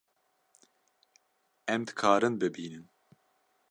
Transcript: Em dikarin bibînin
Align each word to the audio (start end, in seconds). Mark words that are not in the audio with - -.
Em 1.75 1.81
dikarin 1.91 2.41
bibînin 2.41 2.85